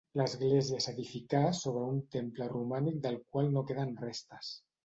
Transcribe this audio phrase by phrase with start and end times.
[0.19, 4.55] L'església s'edificà sobre un temple romànic del qual no queden restes.